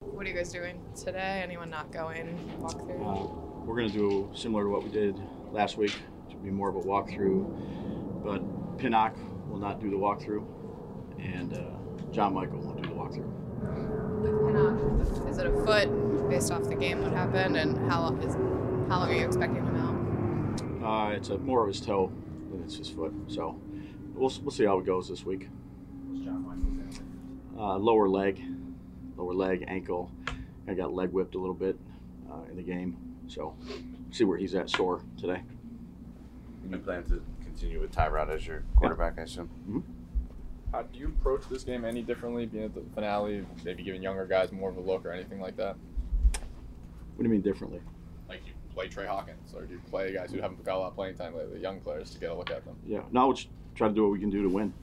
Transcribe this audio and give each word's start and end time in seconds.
What 0.00 0.26
are 0.26 0.28
you 0.28 0.36
guys 0.36 0.52
doing 0.52 0.78
today? 0.94 1.40
Anyone 1.42 1.70
not 1.70 1.90
going? 1.90 2.38
Walkthrough? 2.60 3.00
Uh, 3.00 3.34
we're 3.64 3.76
going 3.76 3.90
to 3.90 3.94
do 3.96 4.30
similar 4.34 4.64
to 4.64 4.68
what 4.68 4.84
we 4.84 4.90
did 4.90 5.18
last 5.52 5.78
week. 5.78 5.90
It 6.26 6.32
should 6.32 6.44
be 6.44 6.50
more 6.50 6.68
of 6.68 6.76
a 6.76 6.80
walkthrough, 6.80 8.22
but 8.22 8.76
Pinnock 8.76 9.16
will 9.48 9.56
not 9.58 9.80
do 9.80 9.88
the 9.88 9.96
walkthrough, 9.96 10.44
and 11.18 11.54
uh, 11.54 12.12
John 12.12 12.34
Michael 12.34 12.58
won't 12.60 12.82
do 12.82 12.88
the 12.90 12.94
walkthrough. 12.94 13.32
With 14.20 14.46
Pinnock, 14.46 15.30
is 15.30 15.38
it 15.38 15.46
a 15.46 15.64
foot 15.64 16.28
based 16.28 16.52
off 16.52 16.64
the 16.64 16.74
game? 16.76 17.00
What 17.02 17.12
happened, 17.12 17.56
and 17.56 17.90
how 17.90 18.02
long 18.02 18.22
is 18.22 18.34
how 18.90 19.00
long 19.00 19.08
are 19.10 19.14
you 19.14 19.24
expecting 19.24 19.64
him 19.64 19.76
out? 20.82 21.08
Uh, 21.08 21.12
it's 21.16 21.30
a, 21.30 21.38
more 21.38 21.62
of 21.62 21.68
his 21.68 21.80
toe 21.80 22.12
than 22.50 22.62
it's 22.64 22.76
his 22.76 22.90
foot, 22.90 23.14
so 23.28 23.58
we'll 24.14 24.30
we'll 24.42 24.50
see 24.50 24.66
how 24.66 24.78
it 24.78 24.84
goes 24.84 25.08
this 25.08 25.24
week. 25.24 25.48
What's 26.06 26.22
John 26.22 26.42
Michael's 26.46 27.00
Uh, 27.58 27.78
lower 27.78 28.08
leg, 28.10 28.42
lower 29.16 29.34
leg, 29.34 29.64
ankle. 29.68 30.10
I 30.68 30.74
got 30.74 30.92
leg 30.92 31.10
whipped 31.10 31.34
a 31.34 31.38
little 31.38 31.54
bit 31.54 31.78
uh, 32.30 32.42
in 32.50 32.56
the 32.56 32.62
game, 32.62 32.96
so 33.28 33.54
see 34.10 34.24
where 34.24 34.38
he's 34.38 34.54
at 34.54 34.68
sore 34.68 35.02
today. 35.18 35.42
You 36.68 36.78
plan 36.78 37.04
to 37.04 37.22
continue 37.44 37.80
with 37.80 37.92
Tyrod 37.92 38.28
as 38.30 38.46
your 38.46 38.64
quarterback, 38.74 39.18
I 39.18 39.22
assume? 39.22 39.84
How 40.72 40.82
do 40.82 40.98
you 40.98 41.06
approach 41.06 41.48
this 41.48 41.62
game 41.62 41.84
any 41.84 42.02
differently, 42.02 42.46
being 42.46 42.64
at 42.64 42.74
the 42.74 42.82
finale, 42.94 43.46
maybe 43.64 43.82
giving 43.84 44.02
younger 44.02 44.26
guys 44.26 44.50
more 44.50 44.68
of 44.68 44.76
a 44.76 44.80
look 44.80 45.06
or 45.06 45.12
anything 45.12 45.40
like 45.40 45.56
that? 45.56 45.76
What 46.34 47.18
do 47.18 47.24
you 47.24 47.30
mean 47.30 47.40
differently? 47.40 47.80
Like 48.28 48.40
you 48.44 48.52
play 48.74 48.88
Trey 48.88 49.06
Hawkins, 49.06 49.54
or 49.54 49.62
do 49.62 49.74
you 49.74 49.80
play 49.88 50.12
guys 50.12 50.32
who 50.32 50.40
haven't 50.40 50.64
got 50.64 50.76
a 50.76 50.80
lot 50.80 50.88
of 50.88 50.94
playing 50.96 51.14
time 51.14 51.36
lately, 51.36 51.60
young 51.60 51.80
players, 51.80 52.10
to 52.10 52.18
get 52.18 52.30
a 52.30 52.34
look 52.34 52.50
at 52.50 52.64
them? 52.64 52.76
Yeah, 52.84 53.02
now 53.12 53.28
we'll 53.28 53.38
try 53.76 53.88
to 53.88 53.94
do 53.94 54.02
what 54.02 54.10
we 54.10 54.18
can 54.18 54.30
do 54.30 54.42
to 54.42 54.48
win. 54.48 54.74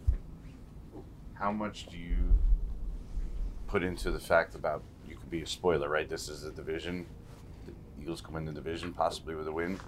How 1.34 1.52
much 1.52 1.88
do 1.88 1.98
you 1.98 2.33
put 3.74 3.82
into 3.82 4.12
the 4.12 4.20
fact 4.20 4.54
about 4.54 4.84
you 5.10 5.16
could 5.16 5.32
be 5.32 5.42
a 5.42 5.48
spoiler, 5.48 5.90
right? 5.90 6.08
This 6.08 6.30
is 6.30 6.44
a 6.44 6.52
division. 6.52 7.08
The 7.66 7.74
Eagles 8.00 8.22
come 8.22 8.36
in 8.36 8.46
the 8.46 8.52
division 8.52 8.94
possibly 8.94 9.34
with 9.34 9.48
a 9.48 9.52
win. 9.52 9.80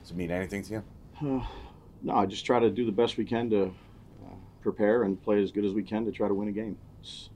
Does 0.00 0.12
it 0.12 0.16
mean 0.16 0.30
anything 0.30 0.62
to 0.62 0.72
you? 0.74 0.84
Uh, 1.20 1.44
no, 2.02 2.14
I 2.14 2.26
just 2.26 2.46
try 2.46 2.60
to 2.60 2.70
do 2.70 2.86
the 2.86 2.92
best 2.92 3.16
we 3.16 3.24
can 3.24 3.50
to 3.50 3.64
uh, 3.64 4.34
prepare 4.60 5.02
and 5.02 5.20
play 5.20 5.42
as 5.42 5.50
good 5.50 5.64
as 5.64 5.72
we 5.72 5.82
can 5.82 6.04
to 6.04 6.12
try 6.12 6.28
to 6.28 6.34
win 6.34 6.46
a 6.46 6.52
game. 6.52 6.78
Just 7.02 7.30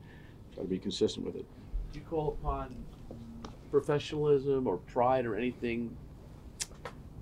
try 0.55 0.63
to 0.63 0.69
be 0.69 0.79
consistent 0.79 1.27
with 1.27 1.35
it. 1.35 1.45
Do 1.93 1.99
you 1.99 2.05
call 2.05 2.39
upon 2.41 2.77
professionalism 3.73 4.69
or 4.69 4.77
pride 4.77 5.27
or 5.27 5.35
anything 5.35 5.97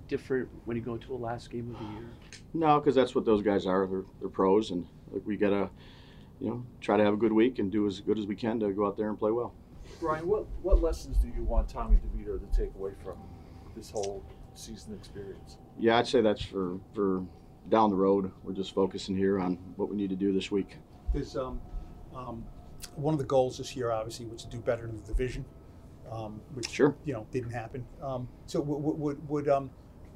different 0.07 0.47
when 0.65 0.77
you 0.77 0.83
go 0.83 0.93
into 0.93 1.11
a 1.11 1.17
last 1.17 1.49
game 1.49 1.73
of 1.73 1.79
the 1.79 1.91
year? 1.91 2.09
No, 2.53 2.79
because 2.79 2.93
that's 2.93 3.15
what 3.15 3.25
those 3.25 3.41
guys 3.41 3.65
are. 3.65 3.87
They're, 3.87 4.03
they're 4.19 4.29
pros, 4.29 4.69
and 4.69 4.85
like, 5.11 5.23
we 5.25 5.37
gotta, 5.37 5.71
you 6.39 6.49
know, 6.49 6.65
try 6.81 6.97
to 6.97 7.03
have 7.03 7.13
a 7.13 7.17
good 7.17 7.33
week 7.33 7.59
and 7.59 7.71
do 7.71 7.87
as 7.87 8.01
good 8.01 8.19
as 8.19 8.25
we 8.27 8.35
can 8.35 8.59
to 8.59 8.71
go 8.71 8.85
out 8.85 8.97
there 8.97 9.09
and 9.09 9.17
play 9.17 9.31
well. 9.31 9.53
Brian, 9.99 10.27
what, 10.27 10.45
what 10.61 10.81
lessons 10.81 11.17
do 11.17 11.27
you 11.35 11.43
want 11.43 11.69
Tommy 11.69 11.97
DeVito 11.97 12.39
to 12.39 12.57
take 12.57 12.73
away 12.75 12.91
from 13.03 13.17
this 13.75 13.89
whole 13.91 14.23
season 14.53 14.93
experience? 14.93 15.57
Yeah, 15.77 15.97
I'd 15.97 16.07
say 16.07 16.21
that's 16.21 16.43
for 16.43 16.79
for 16.93 17.23
down 17.69 17.89
the 17.89 17.95
road. 17.95 18.31
We're 18.43 18.53
just 18.53 18.73
focusing 18.73 19.15
here 19.15 19.39
on 19.39 19.57
what 19.75 19.89
we 19.89 19.95
need 19.95 20.09
to 20.09 20.15
do 20.15 20.31
this 20.33 20.51
week. 20.51 20.77
There's 21.13 21.35
um, 21.37 21.61
um, 22.15 22.45
one 22.95 23.13
of 23.13 23.17
the 23.19 23.25
goals 23.25 23.57
this 23.57 23.75
year, 23.75 23.91
obviously, 23.91 24.25
was 24.25 24.43
to 24.43 24.49
do 24.49 24.59
better 24.59 24.85
in 24.85 24.95
the 24.95 25.03
division, 25.03 25.45
um, 26.11 26.41
which 26.53 26.69
Sure. 26.69 26.95
you 27.05 27.13
know 27.13 27.25
didn't 27.31 27.51
happen. 27.51 27.85
Um, 28.01 28.27
so 28.47 28.59
w- 28.59 28.79
w- 28.79 28.97
would 28.97 29.29
would 29.29 29.49
um, 29.49 29.69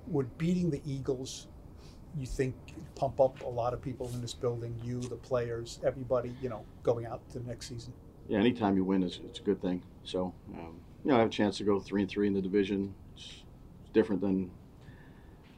would 0.08 0.36
beating 0.38 0.70
the 0.70 0.82
Eagles, 0.86 1.48
you 2.18 2.26
think, 2.26 2.56
pump 2.96 3.20
up 3.20 3.42
a 3.42 3.48
lot 3.48 3.74
of 3.74 3.82
people 3.82 4.10
in 4.14 4.22
this 4.22 4.34
building? 4.34 4.76
You, 4.84 5.00
the 5.02 5.16
players, 5.16 5.80
everybody, 5.84 6.36
you 6.42 6.50
know, 6.50 6.66
going 6.84 7.06
out 7.06 7.28
to 7.32 7.40
the 7.40 7.48
next 7.48 7.70
season. 7.70 7.94
Yeah, 8.28 8.40
anytime 8.40 8.76
you 8.76 8.84
win 8.84 9.04
is 9.04 9.20
it's 9.26 9.40
a 9.40 9.44
good 9.44 9.62
thing. 9.62 9.82
So, 10.04 10.34
um, 10.54 10.80
you 11.04 11.12
know, 11.12 11.16
I 11.16 11.20
have 11.20 11.28
a 11.28 11.32
chance 11.32 11.58
to 11.58 11.64
go 11.64 11.80
three 11.80 12.02
and 12.02 12.10
three 12.10 12.28
in 12.28 12.34
the 12.34 12.42
division. 12.42 12.94
It's, 13.16 13.44
it's 13.82 13.92
different 13.94 14.22
than 14.22 14.52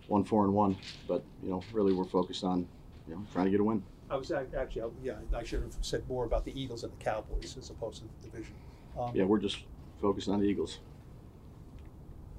one 0.07 0.23
four 0.23 0.45
and 0.45 0.53
one, 0.53 0.77
but 1.07 1.23
you 1.43 1.49
know, 1.49 1.63
really 1.73 1.93
we're 1.93 2.05
focused 2.05 2.43
on 2.43 2.67
you 3.07 3.15
know 3.15 3.25
trying 3.31 3.45
to 3.45 3.51
get 3.51 3.59
a 3.59 3.63
win. 3.63 3.83
I 4.09 4.17
was 4.17 4.31
actually, 4.31 4.81
I, 4.81 4.87
yeah, 5.01 5.13
I 5.33 5.43
should 5.43 5.61
have 5.61 5.73
said 5.81 6.07
more 6.09 6.25
about 6.25 6.43
the 6.43 6.59
Eagles 6.59 6.83
and 6.83 6.91
the 6.91 6.97
Cowboys 7.03 7.55
as 7.57 7.69
opposed 7.69 8.01
to 8.01 8.03
the 8.03 8.29
division. 8.29 8.53
Um, 8.99 9.11
Yeah, 9.15 9.23
we're 9.23 9.39
just 9.39 9.59
focused 10.01 10.27
on 10.27 10.41
the 10.41 10.47
Eagles. 10.47 10.79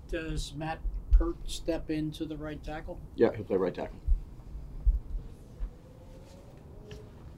Does 0.08 0.52
Matt 0.54 0.80
Peart 1.12 1.36
step 1.44 1.90
into 1.90 2.24
the 2.24 2.36
right 2.36 2.62
tackle? 2.62 2.98
Yeah, 3.16 3.28
he'll 3.34 3.44
play 3.44 3.56
right 3.56 3.74
tackle. 3.74 3.98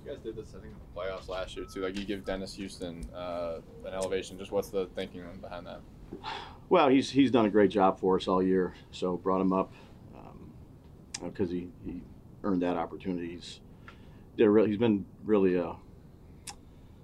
You 0.04 0.10
guys 0.10 0.18
did 0.18 0.36
this, 0.36 0.50
I 0.50 0.60
think, 0.60 0.74
in 0.74 0.78
the 0.94 1.00
playoffs 1.00 1.28
last 1.28 1.56
year 1.56 1.66
too. 1.66 1.80
Like 1.82 1.98
you 1.98 2.04
give 2.04 2.24
Dennis 2.24 2.54
Houston 2.54 3.08
uh, 3.14 3.60
an 3.86 3.94
elevation. 3.94 4.38
Just 4.38 4.52
what's 4.52 4.68
the 4.68 4.86
thinking 4.94 5.24
behind 5.40 5.66
that? 5.66 5.80
Well, 6.68 6.88
he's 6.88 7.10
he's 7.10 7.30
done 7.30 7.46
a 7.46 7.50
great 7.50 7.70
job 7.70 7.98
for 7.98 8.16
us 8.16 8.28
all 8.28 8.42
year. 8.42 8.74
So 8.90 9.16
brought 9.16 9.40
him 9.40 9.52
up 9.52 9.72
because 11.22 11.50
he, 11.50 11.68
he 11.84 12.02
earned 12.42 12.62
that 12.62 12.76
opportunity. 12.76 13.32
He's 13.32 13.60
did 14.36 14.46
a 14.46 14.50
re- 14.50 14.66
he's 14.66 14.78
been 14.78 15.04
really 15.24 15.56
a 15.56 15.76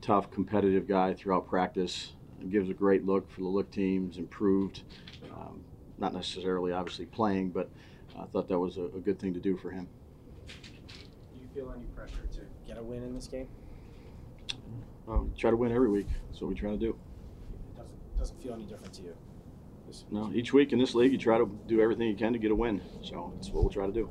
tough, 0.00 0.30
competitive 0.30 0.86
guy 0.88 1.14
throughout 1.14 1.48
practice. 1.48 2.12
Gives 2.48 2.70
a 2.70 2.74
great 2.74 3.04
look 3.04 3.30
for 3.30 3.40
the 3.40 3.48
look 3.48 3.70
teams. 3.70 4.16
Improved, 4.16 4.82
um, 5.32 5.60
not 6.00 6.14
necessarily 6.14 6.72
obviously 6.72 7.06
playing, 7.06 7.50
but 7.50 7.70
I 8.18 8.24
thought 8.24 8.48
that 8.48 8.58
was 8.58 8.76
a, 8.78 8.84
a 8.84 9.00
good 9.00 9.18
thing 9.18 9.34
to 9.34 9.40
do 9.40 9.56
for 9.56 9.70
him. 9.70 9.86
Do 10.48 11.40
you 11.40 11.48
feel 11.54 11.72
any 11.76 11.84
pressure 11.94 12.26
to 12.32 12.40
get 12.66 12.78
a 12.78 12.82
win 12.82 13.02
in 13.02 13.14
this 13.14 13.26
game? 13.26 13.48
Um, 15.08 15.32
try 15.36 15.50
to 15.50 15.56
win 15.56 15.72
every 15.72 15.88
week. 15.88 16.06
That's 16.28 16.40
what 16.40 16.48
we 16.48 16.54
try 16.54 16.70
to 16.70 16.76
do. 16.76 16.96
It 17.74 17.76
doesn't 17.76 18.18
doesn't 18.18 18.42
feel 18.42 18.54
any 18.54 18.64
different 18.64 18.92
to 18.94 19.02
you. 19.02 19.16
This- 19.86 20.04
No, 20.10 20.30
each 20.32 20.52
week 20.52 20.72
in 20.72 20.78
this 20.78 20.94
league, 20.94 21.12
you 21.12 21.18
try 21.18 21.38
to 21.38 21.50
do 21.66 21.80
everything 21.80 22.08
you 22.08 22.16
can 22.16 22.32
to 22.32 22.38
get 22.38 22.50
a 22.50 22.54
win. 22.54 22.80
So 23.02 23.32
that's 23.34 23.50
what 23.50 23.62
we'll 23.64 23.72
try 23.72 23.86
to 23.86 23.92
do. 23.92 24.08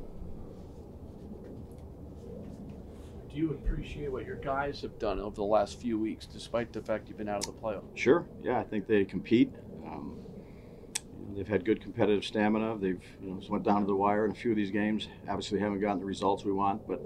Do 3.29 3.35
you 3.37 3.51
appreciate 3.51 4.11
what 4.11 4.25
your 4.25 4.37
guys 4.37 4.81
have 4.81 4.97
done 4.97 5.19
over 5.19 5.35
the 5.35 5.43
last 5.43 5.79
few 5.79 5.99
weeks, 5.99 6.25
despite 6.25 6.73
the 6.73 6.81
fact 6.81 7.07
you've 7.07 7.17
been 7.17 7.29
out 7.29 7.45
of 7.47 7.53
the 7.55 7.61
playoffs? 7.61 7.83
Sure. 7.95 8.25
Yeah, 8.43 8.59
I 8.59 8.63
think 8.63 8.87
they 8.87 9.05
compete. 9.05 9.51
Um, 9.85 10.17
you 10.17 10.25
know, 10.25 10.28
they've 11.35 11.47
had 11.47 11.65
good 11.65 11.81
competitive 11.81 12.23
stamina. 12.23 12.77
They've 12.77 13.01
you 13.21 13.29
know 13.29 13.37
just 13.39 13.49
went 13.49 13.63
down 13.63 13.81
to 13.81 13.87
the 13.87 13.95
wire 13.95 14.25
in 14.25 14.31
a 14.31 14.35
few 14.35 14.51
of 14.51 14.57
these 14.57 14.71
games. 14.71 15.07
Obviously, 15.27 15.59
haven't 15.59 15.81
gotten 15.81 15.99
the 15.99 16.05
results 16.05 16.43
we 16.43 16.51
want, 16.51 16.87
but 16.87 17.01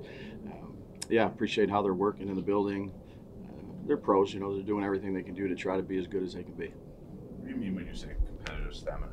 um, 0.47 0.75
yeah, 1.09 1.25
appreciate 1.25 1.69
how 1.69 1.81
they're 1.81 1.94
working 1.94 2.29
in 2.29 2.35
the 2.35 2.41
building. 2.41 2.91
Uh, 3.44 3.88
they're 3.88 3.97
pros. 3.97 4.34
You 4.34 4.39
know, 4.39 4.53
they're 4.53 4.63
doing 4.63 4.84
everything 4.84 5.13
they 5.13 5.23
can 5.23 5.34
do 5.34 5.47
to 5.47 5.56
try 5.56 5.78
to 5.78 5.84
be 5.84 5.97
as 5.97 6.07
good 6.07 6.23
as 6.23 6.34
they 6.34 6.44
can 6.44 6.53
be. 6.53 6.67
What 6.67 7.45
do 7.45 7.50
you 7.51 7.57
mean 7.57 7.75
when 7.75 7.88
you 7.88 7.95
say 7.95 8.09
competitive 8.25 8.75
stamina? 8.75 9.11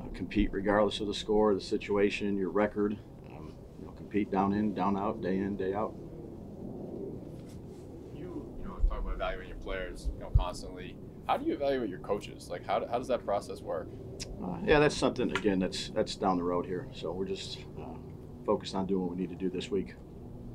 Uh, 0.00 0.08
compete 0.14 0.52
regardless 0.52 1.00
of 1.00 1.06
the 1.06 1.14
score, 1.14 1.54
the 1.54 1.60
situation, 1.60 2.36
your 2.36 2.50
record. 2.50 2.98
Um, 3.30 3.52
you 3.78 3.86
know, 3.86 3.92
compete 3.92 4.30
down 4.30 4.52
in, 4.52 4.74
down 4.74 4.96
out, 4.96 5.20
day 5.22 5.38
in, 5.38 5.56
day 5.56 5.74
out. 5.74 5.94
You 8.14 8.46
you 8.60 8.64
know 8.64 8.78
talk 8.88 9.00
about 9.00 9.14
evaluating 9.14 9.50
your 9.50 9.58
players, 9.58 10.08
you 10.14 10.20
know, 10.20 10.30
constantly. 10.36 10.96
How 11.30 11.36
do 11.36 11.46
you 11.46 11.52
evaluate 11.54 11.88
your 11.88 12.00
coaches? 12.00 12.48
Like 12.50 12.66
how, 12.66 12.84
how 12.90 12.98
does 12.98 13.06
that 13.06 13.24
process 13.24 13.60
work? 13.60 13.86
Uh, 14.42 14.56
yeah, 14.64 14.80
that's 14.80 14.96
something 14.96 15.30
again. 15.36 15.60
That's 15.60 15.90
that's 15.90 16.16
down 16.16 16.36
the 16.36 16.42
road 16.42 16.66
here. 16.66 16.88
So 16.90 17.12
we're 17.12 17.24
just 17.24 17.58
uh, 17.80 17.84
focused 18.44 18.74
on 18.74 18.86
doing 18.86 19.02
what 19.02 19.10
we 19.12 19.16
need 19.16 19.30
to 19.30 19.36
do 19.36 19.48
this 19.48 19.70
week. 19.70 19.94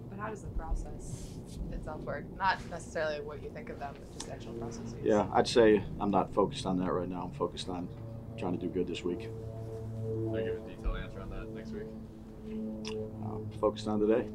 But 0.09 0.19
how 0.19 0.27
does 0.27 0.41
the 0.41 0.49
process 0.49 1.29
itself 1.71 2.01
work? 2.01 2.25
Not 2.37 2.59
necessarily 2.69 3.21
what 3.21 3.41
you 3.41 3.49
think 3.51 3.69
of 3.69 3.79
them, 3.79 3.93
but 3.93 4.11
just 4.11 4.29
actual 4.29 4.51
processes. 4.55 4.95
Yeah, 5.01 5.27
I'd 5.31 5.47
say 5.47 5.81
I'm 6.01 6.11
not 6.11 6.33
focused 6.33 6.65
on 6.65 6.77
that 6.79 6.91
right 6.91 7.07
now. 7.07 7.23
I'm 7.31 7.37
focused 7.39 7.69
on 7.69 7.87
trying 8.37 8.51
to 8.51 8.59
do 8.59 8.67
good 8.67 8.85
this 8.85 9.01
week. 9.01 9.29
I'll 10.27 10.35
give 10.35 10.57
a 10.57 10.69
detailed 10.69 10.97
answer 10.97 11.21
on 11.21 11.29
that 11.29 11.55
next 11.55 11.71
week. 11.71 11.87
Um, 13.23 13.47
focused 13.61 13.87
on 13.87 14.01
today. 14.01 14.27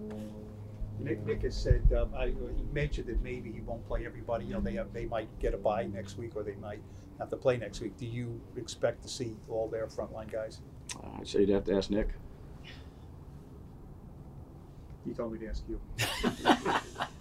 Nick, 1.03 1.25
Nick 1.27 1.43
has 1.43 1.57
said 1.57 1.83
um, 1.97 2.11
I, 2.17 2.27
he 2.27 2.35
mentioned 2.73 3.07
that 3.09 3.23
maybe 3.23 3.51
he 3.51 3.61
won't 3.61 3.87
play 3.87 4.07
everybody. 4.07 4.45
You 4.47 4.55
know, 4.55 4.61
they 4.61 4.75
have, 4.75 4.93
they 4.93 5.07
might 5.07 5.29
get 5.39 5.55
a 5.55 5.59
bye 5.59 5.87
next 5.87 6.19
week, 6.19 6.33
or 6.37 6.43
they 6.43 6.57
might 6.57 6.83
have 7.19 7.31
to 7.31 7.37
play 7.37 7.57
next 7.57 7.81
week. 7.81 7.97
Do 7.97 8.07
you 8.07 8.41
expect 8.57 9.03
to 9.03 9.09
see 9.09 9.37
all 9.49 9.69
their 9.69 9.87
frontline 9.87 10.31
guys? 10.31 10.61
Uh, 10.97 11.21
I'd 11.21 11.29
say 11.29 11.41
you'd 11.41 11.51
have 11.51 11.65
to 11.65 11.77
ask 11.77 11.91
Nick. 11.91 12.09
He 15.07 15.15
told 15.15 15.33
me 15.33 15.39
to 15.39 15.49
ask 15.49 15.65
you. 15.69 15.81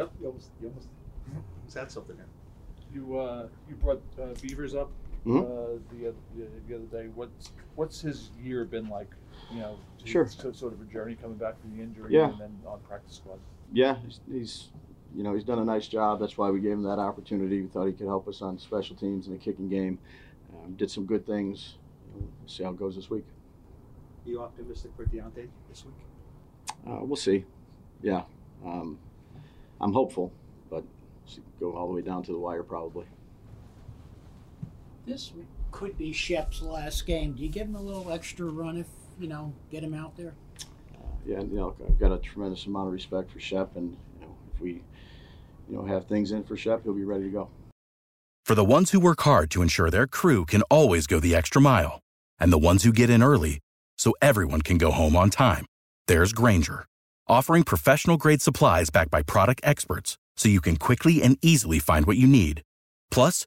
Yep, 0.00 0.12
you 0.20 0.26
almost, 0.28 0.50
you 0.62 0.68
almost 0.68 0.88
said 1.66 1.90
something 1.90 2.16
there. 2.16 2.26
You 2.94 3.18
uh, 3.18 3.48
you 3.68 3.74
brought 3.76 4.02
uh, 4.18 4.28
Beavers 4.40 4.74
up 4.74 4.90
Mhm. 5.26 5.42
uh, 5.42 5.78
the, 5.92 6.08
oth- 6.08 6.14
the 6.36 6.46
the 6.68 6.74
other 6.76 6.86
day. 6.86 7.08
What's 7.14 7.52
what's 7.76 8.00
his 8.00 8.30
year 8.42 8.64
been 8.64 8.88
like? 8.88 9.10
You 9.52 9.60
know, 9.60 9.76
Sure. 10.04 10.26
so- 10.26 10.52
sort 10.52 10.72
of 10.72 10.80
a 10.80 10.84
journey 10.84 11.14
coming 11.14 11.36
back 11.36 11.60
from 11.60 11.76
the 11.76 11.82
injury 11.82 12.14
Yeah. 12.14 12.30
and 12.30 12.40
then 12.40 12.58
on 12.66 12.80
practice 12.80 13.16
squad. 13.16 13.38
Yeah, 13.72 13.96
he's, 14.04 14.20
he's 14.30 14.68
you 15.14 15.22
know 15.22 15.34
he's 15.34 15.44
done 15.44 15.58
a 15.58 15.64
nice 15.64 15.88
job. 15.88 16.20
That's 16.20 16.38
why 16.38 16.50
we 16.50 16.60
gave 16.60 16.72
him 16.72 16.82
that 16.84 16.98
opportunity. 16.98 17.60
We 17.62 17.68
thought 17.68 17.86
he 17.86 17.92
could 17.92 18.06
help 18.06 18.28
us 18.28 18.40
on 18.42 18.58
special 18.58 18.96
teams 18.96 19.26
and 19.26 19.36
the 19.36 19.40
kicking 19.42 19.68
game. 19.68 19.98
Um, 20.54 20.74
did 20.74 20.90
some 20.90 21.04
good 21.06 21.26
things. 21.26 21.76
We'll 22.14 22.28
see 22.46 22.64
how 22.64 22.70
it 22.70 22.76
goes 22.78 22.96
this 22.96 23.08
week. 23.10 23.24
Are 24.26 24.28
you 24.30 24.40
optimistic 24.42 24.90
for 24.96 25.04
Deonte 25.06 25.48
this 25.68 25.84
week? 25.84 25.94
Uh, 26.86 27.00
we'll 27.04 27.16
see. 27.16 27.44
Yeah, 28.02 28.22
um, 28.64 28.98
I'm 29.80 29.92
hopeful, 29.92 30.32
but 30.70 30.84
go 31.58 31.72
all 31.76 31.86
the 31.88 31.94
way 31.94 32.02
down 32.02 32.22
to 32.24 32.32
the 32.32 32.38
wire 32.38 32.62
probably. 32.62 33.06
This 35.10 35.32
could 35.72 35.98
be 35.98 36.12
Shep's 36.12 36.62
last 36.62 37.04
game. 37.04 37.32
Do 37.32 37.42
you 37.42 37.48
give 37.48 37.66
him 37.66 37.74
a 37.74 37.82
little 37.82 38.12
extra 38.12 38.46
run 38.46 38.76
if, 38.76 38.86
you 39.18 39.26
know, 39.26 39.52
get 39.70 39.82
him 39.82 39.92
out 39.92 40.16
there? 40.16 40.34
yeah, 41.26 41.40
you 41.40 41.56
know, 41.56 41.74
I've 41.86 41.98
got 41.98 42.12
a 42.12 42.18
tremendous 42.18 42.66
amount 42.66 42.86
of 42.88 42.92
respect 42.92 43.30
for 43.30 43.40
Shep, 43.40 43.76
and 43.76 43.96
you 44.14 44.26
know, 44.26 44.34
if 44.54 44.60
we, 44.60 44.82
you 45.68 45.76
know, 45.76 45.84
have 45.84 46.06
things 46.06 46.32
in 46.32 46.44
for 46.44 46.56
Shep, 46.56 46.82
he'll 46.82 46.94
be 46.94 47.04
ready 47.04 47.24
to 47.24 47.30
go. 47.30 47.48
For 48.44 48.54
the 48.54 48.64
ones 48.64 48.90
who 48.90 49.00
work 49.00 49.20
hard 49.22 49.50
to 49.52 49.62
ensure 49.62 49.90
their 49.90 50.06
crew 50.06 50.44
can 50.44 50.62
always 50.62 51.06
go 51.06 51.20
the 51.20 51.34
extra 51.34 51.60
mile, 51.60 52.00
and 52.38 52.52
the 52.52 52.58
ones 52.58 52.84
who 52.84 52.92
get 52.92 53.10
in 53.10 53.22
early 53.22 53.58
so 53.98 54.14
everyone 54.22 54.62
can 54.62 54.78
go 54.78 54.90
home 54.90 55.14
on 55.14 55.30
time, 55.30 55.66
there's 56.06 56.32
Grainger, 56.32 56.86
offering 57.28 57.64
professional 57.64 58.16
grade 58.16 58.42
supplies 58.42 58.90
backed 58.90 59.10
by 59.10 59.22
product 59.22 59.60
experts, 59.62 60.16
so 60.36 60.48
you 60.48 60.60
can 60.60 60.76
quickly 60.76 61.22
and 61.22 61.36
easily 61.42 61.78
find 61.78 62.06
what 62.06 62.16
you 62.16 62.26
need. 62.26 62.62
Plus, 63.10 63.46